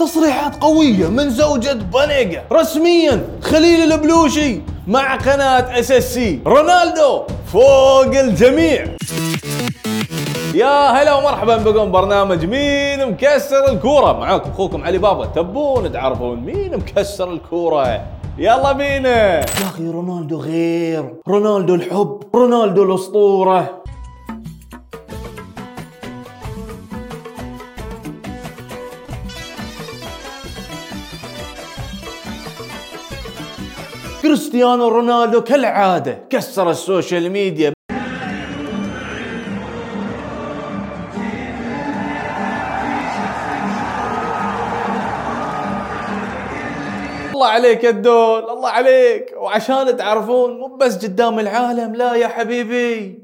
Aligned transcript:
تصريحات 0.00 0.62
قوية 0.62 1.08
من 1.08 1.30
زوجة 1.30 1.72
بانيجا. 1.72 2.44
رسميا 2.52 3.28
خليل 3.42 3.92
البلوشي 3.92 4.60
مع 4.86 5.16
قناة 5.16 5.78
SSC 5.78 6.40
رونالدو 6.46 7.22
فوق 7.52 8.18
الجميع. 8.18 8.86
يا 10.54 10.90
هلا 10.90 11.14
ومرحبا 11.14 11.56
بكم 11.56 11.92
برنامج 11.92 12.44
مين 12.44 13.08
مكسر 13.08 13.68
الكورة. 13.68 14.12
معاكم 14.12 14.50
أخوكم 14.50 14.84
علي 14.84 14.98
بابا. 14.98 15.26
تبون 15.26 15.92
تعرفون 15.92 16.40
مين 16.40 16.76
مكسر 16.76 17.32
الكورة؟ 17.32 18.00
يلا 18.38 18.72
بينا. 18.72 19.38
يا 19.38 19.44
أخي 19.44 19.90
رونالدو 19.90 20.40
غير. 20.40 21.14
رونالدو 21.28 21.74
الحب. 21.74 22.20
رونالدو 22.34 22.82
الأسطورة. 22.82 23.83
كريستيانو 34.24 34.88
رونالدو 34.88 35.40
كالعادة 35.40 36.18
كسر 36.30 36.70
ال 36.70 36.79
social 36.79 37.30
media. 37.30 37.72
الله 47.34 47.46
عليك 47.46 47.84
يا 47.84 47.90
الدون 47.90 48.50
الله 48.50 48.68
عليك. 48.68 49.34
وعشان 49.36 49.96
تعرفون 49.96 50.58
مو 50.58 50.76
بس 50.76 51.04
قدام 51.04 51.38
العالم 51.38 51.94
لا 51.94 52.14
يا 52.14 52.28
حبيبي. 52.28 53.22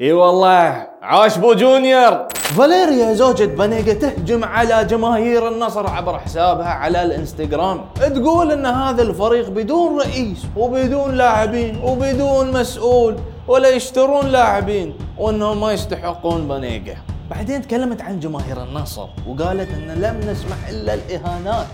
إي 0.00 0.12
والله. 0.12 0.89
عاش 1.10 1.38
بو 1.38 1.54
جونيور. 1.54 2.28
فاليريا 2.32 3.14
زوجة 3.14 3.44
بانيجا 3.44 3.92
تهجم 3.92 4.44
على 4.44 4.84
جماهير 4.84 5.48
النصر 5.48 5.86
عبر 5.86 6.18
حسابها 6.18 6.68
على 6.68 7.02
الانستغرام. 7.02 7.84
تقول 7.94 8.52
إن 8.52 8.66
هذا 8.66 9.02
الفريق 9.02 9.48
بدون 9.48 9.98
رئيس 9.98 10.46
وبدون 10.56 11.14
لاعبين 11.14 11.80
وبدون 11.84 12.52
مسؤول 12.52 13.16
ولا 13.48 13.68
يشترون 13.68 14.26
لاعبين 14.26 14.94
وإنهم 15.18 15.60
ما 15.60 15.72
يستحقون 15.72 16.48
بانيجا 16.48 16.96
بعدين 17.30 17.62
تكلمت 17.62 18.02
عن 18.02 18.20
جماهير 18.20 18.62
النصر 18.62 19.06
وقالت 19.28 19.70
إن 19.70 19.88
لم 20.00 20.30
نسمح 20.30 20.68
إلا 20.68 20.94
الإهانات. 20.94 21.66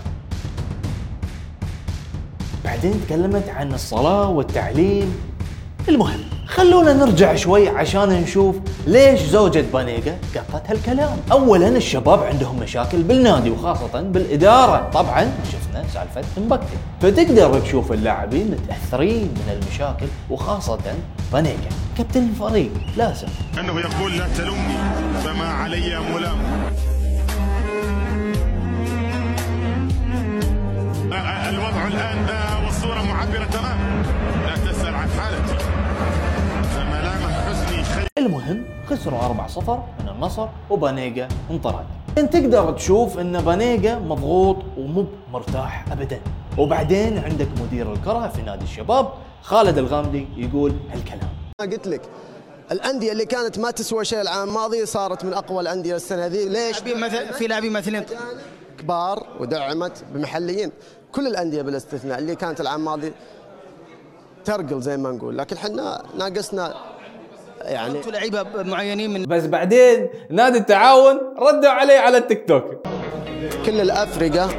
بعدين 2.65 3.01
تكلمت 3.07 3.49
عن 3.49 3.73
الصلاة 3.73 4.29
والتعليم 4.29 5.36
المهم 5.89 6.19
خلونا 6.47 6.93
نرجع 6.93 7.35
شوي 7.35 7.69
عشان 7.69 8.09
نشوف 8.09 8.55
ليش 8.87 9.21
زوجة 9.21 9.65
بانيجا 9.73 10.17
قطت 10.35 10.69
هالكلام. 10.69 11.17
اولا 11.31 11.67
الشباب 11.67 12.23
عندهم 12.23 12.59
مشاكل 12.59 13.03
بالنادي 13.03 13.49
وخاصة 13.49 14.01
بالإدارة. 14.01 14.89
طبعا 14.93 15.31
شفنا 15.51 15.83
سالفة 15.93 16.41
مبكر 16.41 16.77
فتقدر 17.01 17.59
تشوف 17.59 17.91
اللاعبين 17.91 18.51
متأثرين 18.51 19.23
من 19.23 19.59
المشاكل 19.61 20.07
وخاصة 20.29 20.79
بانيجا. 21.33 21.69
كابتن 21.97 22.23
الفريق 22.23 22.71
لازم. 22.97 23.27
أنه 23.59 23.79
يقول 23.79 24.17
لا 24.17 24.27
تلومني 24.37 24.77
فما 25.23 25.47
علي 25.47 25.99
ملام. 25.99 26.37
الوضع 31.49 31.87
الآن 31.87 32.29
آه، 32.29 32.65
والصورة 32.65 33.01
معبرة 33.01 33.45
تماما. 33.45 33.96
خسروا 38.89 39.19
4-0 39.19 39.69
من 40.01 40.09
النصر 40.09 40.47
وبانيجا 40.69 41.27
انطرد. 41.51 41.85
أنت 42.17 42.33
تقدر 42.33 42.71
تشوف 42.71 43.19
إن 43.19 43.41
بانيجا 43.41 43.99
مضغوط 43.99 44.57
ومو 44.77 45.05
مرتاح 45.31 45.91
ابدا. 45.91 46.21
وبعدين 46.57 47.17
عندك 47.17 47.47
مدير 47.61 47.93
الكرة 47.93 48.27
في 48.27 48.41
نادي 48.41 48.63
الشباب 48.63 49.09
خالد 49.41 49.77
الغامدي 49.77 50.27
يقول 50.37 50.73
هالكلام. 50.91 51.29
ما 51.61 51.65
قلت 51.65 51.87
لك 51.87 52.01
الأندية 52.71 53.11
اللي 53.11 53.25
كانت 53.25 53.59
ما 53.59 53.71
تسوى 53.71 54.05
شيء 54.05 54.21
العام 54.21 54.47
الماضي 54.47 54.85
صارت 54.85 55.25
من 55.25 55.33
أقوى 55.33 55.61
الأندية 55.61 55.95
السنة 55.95 56.27
ذي 56.27 56.49
ليش؟ 56.49 56.81
مثل 56.83 57.33
في 57.33 57.47
لاعبين 57.47 57.73
مثلين. 57.73 58.03
كبار 58.77 59.27
ودعمت 59.39 60.03
بمحليين. 60.13 60.71
كل 61.11 61.27
الأندية 61.27 61.61
بالاستثناء 61.61 62.19
اللي 62.19 62.35
كانت 62.35 62.61
العام 62.61 62.79
الماضي 62.79 63.13
ترقل 64.45 64.81
زي 64.81 64.97
ما 64.97 65.11
نقول. 65.11 65.37
لكن 65.37 65.55
إحنا 65.55 66.03
ناقصنا 66.17 66.75
يعني 67.61 68.01
لعيبة 68.07 68.45
معينين 68.55 69.13
من 69.13 69.25
بس 69.25 69.43
بعدين 69.43 70.09
نادي 70.29 70.57
التعاون 70.57 71.19
ردوا 71.39 71.69
عليه 71.69 71.99
على 71.99 72.17
التيك 72.17 72.47
توك. 72.47 72.63
كل 73.65 73.81
الافرقه 73.81 74.49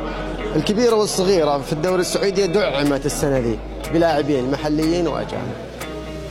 الكبيرة 0.56 0.94
والصغيرة 0.94 1.58
في 1.58 1.72
الدوري 1.72 2.00
السعودي 2.00 2.46
دعمت 2.46 3.06
السنة 3.06 3.38
ذي 3.38 3.58
بلاعبين 3.92 4.50
محليين 4.50 5.06
وأجانب. 5.08 5.54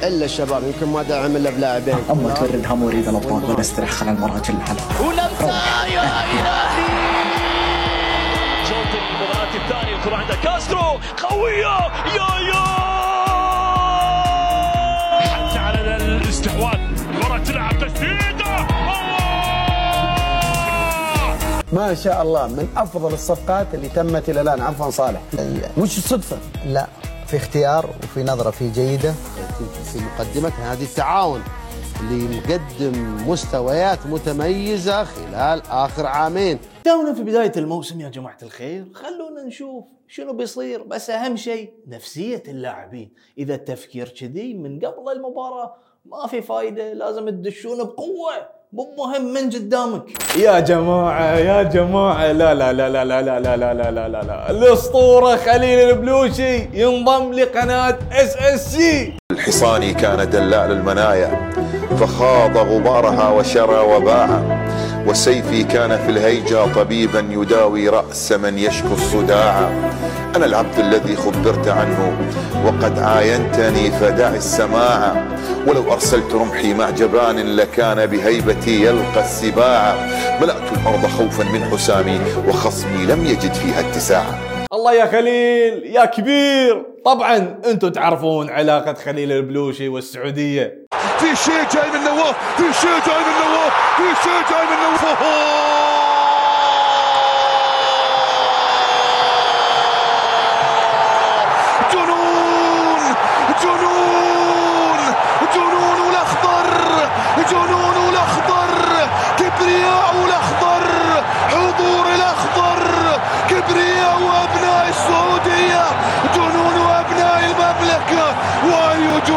إلا 0.04 0.26
الشباب 0.26 0.64
يمكن 0.64 0.94
ما 0.94 1.04
دعم 1.04 1.36
إلا 1.36 1.50
بلاعبين. 1.50 1.96
أما 2.12 2.34
تورد 2.34 2.66
هم 2.70 2.84
اريد 2.88 3.08
الابطال 3.08 3.52
ونستريح 3.52 4.02
على 4.02 4.12
المراجل 4.12 4.54
الحلقة 4.54 5.08
ولمسه 5.08 5.48
يا 5.94 6.02
الهي 6.04 6.88
شوط 8.68 8.92
المباراة 9.02 9.56
الثانية 9.56 9.96
الكرة 9.98 10.16
عند 10.16 10.32
كاسترو 10.44 11.00
قوية! 11.30 11.78
يا 12.16 12.30
يا! 12.50 13.17
ما 21.74 21.94
شاء 21.94 22.22
الله 22.22 22.48
من 22.48 22.68
أفضل 22.78 23.14
الصفقات 23.14 23.68
اللي 23.74 23.90
تمت 23.90 24.30
إلى 24.30 24.42
الآن. 24.42 24.62
عفوا 24.62 24.90
صالح. 24.90 25.22
مش 25.78 26.00
صدفه 26.00 26.38
لا 26.66 26.88
في 27.28 27.38
اختيار 27.38 27.90
وفي 28.04 28.24
نظرة 28.24 28.52
فيه 28.52 28.74
جيدة. 28.74 29.12
في 29.84 30.00
مقدمة 30.00 30.52
نادي 30.60 30.84
التعاون 30.84 31.44
اللي 32.00 32.38
مقدم 32.38 33.18
مستويات 33.30 34.06
متميزة 34.06 35.04
خلال 35.04 35.62
آخر 35.70 36.06
عامين. 36.06 36.60
تونا 36.84 37.14
في 37.14 37.24
بداية 37.24 37.52
الموسم 37.58 38.02
يا 38.02 38.10
جماعة 38.10 38.38
الخير 38.44 38.86
خلونا 38.94 39.44
نشوف 39.44 39.86
شنو 40.08 40.34
بيصير. 40.34 40.84
بس 40.84 41.10
أهم 41.10 41.36
شيء 41.38 41.74
نفسية 41.88 42.44
اللاعبين. 42.48 43.14
إذا 43.38 43.56
التفكير 43.56 44.10
كذي 44.10 44.54
من 44.54 44.80
قبل 44.80 45.12
المباراة 45.12 45.76
ما 46.06 46.28
في 46.28 46.42
فايدة 46.42 46.94
لازم 46.94 47.30
تدشون 47.30 47.78
بقوة. 47.78 48.57
مو 48.78 48.86
مهم 48.98 49.34
من 49.34 49.50
قدامك 49.50 50.02
يا 50.38 50.60
جماعة 50.60 51.36
يا 51.38 51.64
جماعة 51.64 52.32
لا 52.32 52.54
لا 52.54 52.74
لا 52.74 52.90
لا 52.90 53.04
لا 53.04 53.22
لا 53.30 53.40
لا 53.40 53.58
لا 53.58 53.74
لا 53.74 53.92
لا 53.92 54.08
لا 54.08 54.22
لا 54.24 54.52
الأسطورة 54.52 55.36
خليل 55.36 55.90
البلوشي 55.90 56.58
ينضم 56.74 57.34
لقناة 57.34 57.98
SSC 58.12 59.14
الحصان 59.32 59.94
كان 59.94 60.30
دلال 60.30 60.72
المنايا 60.72 61.52
فخاض 62.00 62.58
غبارها 62.58 63.30
وشرى 63.30 63.80
وباع 63.80 64.30
وسيفي 65.08 65.64
كان 65.64 65.98
في 65.98 66.10
الهيجا 66.10 66.66
طبيبا 66.76 67.20
يداوي 67.32 67.90
رأس 67.90 68.32
من 68.32 68.60
يشكو 68.60 68.94
الصداع. 68.94 69.70
أنا 70.36 70.46
العبد 70.46 70.80
الذي 70.80 71.16
خبرت 71.16 71.68
عنه 71.68 72.18
وقد 72.66 73.00
عاينتني 73.00 73.92
فدع 73.92 74.30
السماع. 74.30 75.26
ولو 75.68 75.94
أرسلت 75.94 76.34
رمحي 76.34 76.74
مع 76.74 76.90
جبان 76.90 77.56
لكان 77.56 78.06
بهيبتي 78.06 78.86
يلقى 78.86 79.24
السباع. 79.24 79.96
ملأت 80.42 80.72
الأرض 80.78 81.06
خوفا 81.06 81.44
من 81.44 81.64
حسامي 81.64 82.20
وخصمي 82.48 83.06
لم 83.06 83.26
يجد 83.26 83.54
فيها 83.54 83.80
اتساعا 83.80 84.40
الله 84.74 84.94
يا 84.94 85.06
خليل 85.06 85.84
يا 85.96 86.06
كبير! 86.06 86.97
طبعا 87.08 87.60
أنتم 87.66 87.90
تعرفون 87.90 88.50
علاقة 88.50 88.94
خليل 88.94 89.32
البلوشي 89.32 89.88
والسعودية. 89.88 90.88
في 91.20 91.36
شيء 91.36 91.64
جاي 91.74 91.92
من 91.92 92.04
نواف 92.06 92.36
في 92.58 92.82
شيء 92.82 93.00
جاي 93.08 93.20
من 93.20 93.36
نواف 93.46 93.74
في 93.98 94.24
شيء 94.24 94.42
جاي 94.50 94.66
من 94.66 94.78
نواف 94.84 95.97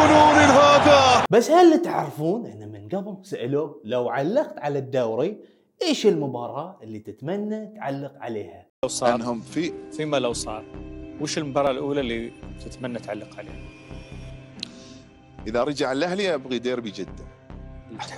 جنون 0.06 0.38
هذا 0.38 1.25
بس 1.31 1.50
هل 1.50 1.82
تعرفون 1.82 2.47
إن 2.47 2.73
من 2.73 2.88
قبل 2.88 3.17
سألوه 3.23 3.81
لو 3.85 4.08
علقت 4.08 4.58
على 4.58 4.79
الدوري 4.79 5.41
إيش 5.82 6.06
المباراة 6.06 6.79
اللي 6.82 6.99
تتمنى 6.99 7.67
تعلق 7.76 8.12
عليها؟ 8.20 8.67
لو 8.82 8.88
صار. 8.88 9.14
أنهم 9.14 9.41
في 9.41 9.73
فيما 9.93 10.17
لو 10.17 10.32
صار 10.32 10.64
وش 11.20 11.38
المباراة 11.38 11.70
الأولى 11.70 12.00
اللي 12.00 12.32
تتمنى 12.64 12.99
تعلق 12.99 13.38
عليها؟ 13.38 13.55
إذا 15.47 15.64
رجع 15.64 15.93
الأهلي 15.93 16.35
أبغي 16.35 16.58
ديربي 16.58 16.91
جدة. 16.91 17.25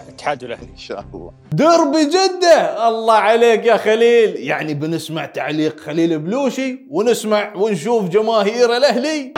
الاتحاد 0.02 0.44
والأهلي. 0.44 0.70
إن 0.70 0.76
شاء 0.76 1.04
الله. 1.14 1.32
دربي 1.52 2.04
جدة! 2.04 2.88
الله 2.88 3.14
عليك 3.14 3.64
يا 3.66 3.76
خليل! 3.76 4.36
يعني 4.36 4.74
بنسمع 4.74 5.26
تعليق 5.26 5.80
خليل 5.80 6.18
بلوشي 6.18 6.86
ونسمع 6.90 7.54
ونشوف 7.56 8.08
جماهير 8.08 8.76
الأهلي. 8.76 9.32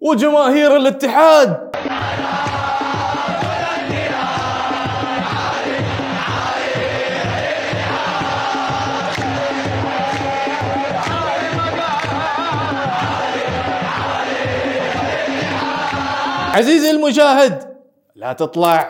وجماهير 0.00 0.76
الاتحاد. 0.76 1.70
عزيزي 16.54 16.90
المشاهد 16.90 17.76
لا 18.14 18.32
تطلع 18.32 18.88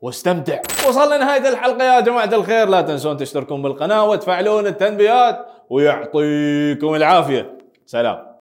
واستمتع. 0.00 0.58
وصلنا 0.88 1.16
نهاية 1.16 1.48
الحلقة 1.48 1.84
يا 1.84 2.00
جماعة 2.00 2.24
الخير. 2.24 2.68
لا 2.68 2.80
تنسون 2.80 3.16
تشتركون 3.16 3.62
بالقناة 3.62 4.04
وتفعلون 4.04 4.66
التنبيهات 4.66 5.46
ويعطيكم 5.70 6.94
العافية. 6.94 7.58
سلام. 7.86 8.26